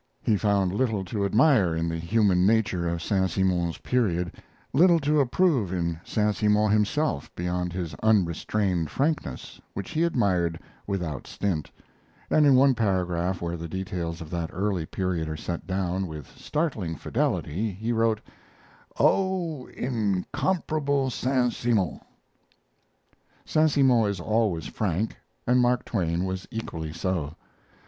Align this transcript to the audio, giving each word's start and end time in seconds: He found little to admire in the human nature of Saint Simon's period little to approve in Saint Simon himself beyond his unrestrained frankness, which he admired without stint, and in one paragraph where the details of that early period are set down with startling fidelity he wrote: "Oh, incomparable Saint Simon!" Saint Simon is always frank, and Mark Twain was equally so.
He 0.23 0.35
found 0.35 0.73
little 0.73 1.05
to 1.05 1.25
admire 1.25 1.75
in 1.75 1.87
the 1.87 1.99
human 1.99 2.43
nature 2.43 2.89
of 2.89 3.03
Saint 3.03 3.29
Simon's 3.29 3.77
period 3.77 4.33
little 4.73 4.99
to 5.01 5.19
approve 5.19 5.71
in 5.71 5.99
Saint 6.03 6.35
Simon 6.35 6.71
himself 6.71 7.29
beyond 7.35 7.71
his 7.71 7.93
unrestrained 8.01 8.89
frankness, 8.89 9.61
which 9.75 9.91
he 9.91 10.01
admired 10.03 10.59
without 10.87 11.27
stint, 11.27 11.69
and 12.31 12.47
in 12.47 12.55
one 12.55 12.73
paragraph 12.73 13.43
where 13.43 13.55
the 13.57 13.67
details 13.67 14.21
of 14.21 14.31
that 14.31 14.49
early 14.51 14.87
period 14.87 15.29
are 15.29 15.37
set 15.37 15.67
down 15.67 16.07
with 16.07 16.35
startling 16.35 16.95
fidelity 16.95 17.69
he 17.69 17.91
wrote: 17.91 18.21
"Oh, 18.99 19.67
incomparable 19.67 21.11
Saint 21.11 21.53
Simon!" 21.53 21.99
Saint 23.45 23.69
Simon 23.69 24.09
is 24.09 24.19
always 24.19 24.65
frank, 24.65 25.17
and 25.45 25.61
Mark 25.61 25.85
Twain 25.85 26.23
was 26.25 26.47
equally 26.49 26.91
so. 26.91 27.35